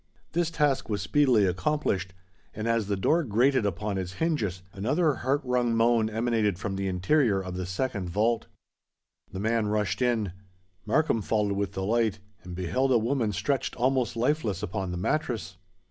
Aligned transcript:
This 0.31 0.49
task 0.49 0.89
was 0.89 1.03
speedily 1.03 1.45
accomplished; 1.45 2.11
and 2.55 2.67
as 2.67 2.87
the 2.87 2.95
door 2.97 3.23
grated 3.23 3.67
upon 3.67 3.99
its 3.99 4.13
hinges, 4.13 4.63
another 4.73 5.13
heart 5.17 5.41
wrung 5.43 5.75
moan 5.75 6.09
emanated 6.09 6.57
from 6.57 6.75
the 6.75 6.87
interior 6.87 7.39
of 7.39 7.53
the 7.55 7.67
second 7.67 8.09
vault. 8.09 8.47
The 9.31 9.39
man 9.39 9.67
rushed 9.67 10.01
in; 10.01 10.31
Markham 10.87 11.21
followed 11.21 11.51
with 11.53 11.73
the 11.73 11.83
light, 11.85 12.17
and 12.43 12.55
beheld 12.55 12.91
a 12.91 12.97
woman 12.97 13.31
stretched 13.31 13.75
almost 13.75 14.15
lifeless 14.15 14.63
upon 14.63 14.89
the 14.89 14.97
mattress. 14.97 15.57